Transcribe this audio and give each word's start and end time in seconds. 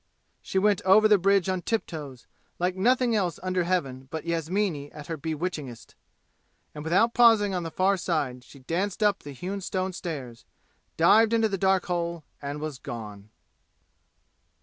She 0.41 0.57
went 0.57 0.81
over 0.81 1.07
the 1.07 1.19
bridge 1.19 1.47
on 1.47 1.61
tiptoes, 1.61 2.25
like 2.57 2.75
nothing 2.75 3.15
else 3.15 3.39
under 3.43 3.65
heaven 3.65 4.07
but 4.09 4.25
Yasmini 4.25 4.91
at 4.91 5.05
her 5.05 5.15
bewitchingest. 5.15 5.93
And 6.73 6.83
without 6.83 7.13
pausing 7.13 7.53
on 7.53 7.61
the 7.61 7.69
far 7.69 7.97
side 7.97 8.43
she 8.43 8.57
danced 8.57 9.03
up 9.03 9.19
the 9.19 9.31
hewn 9.31 9.61
stone 9.61 9.93
stairs, 9.93 10.43
dived 10.97 11.33
into 11.33 11.49
the 11.49 11.55
dark 11.59 11.85
hole 11.85 12.23
and 12.41 12.59
was 12.59 12.79
gone! 12.79 13.29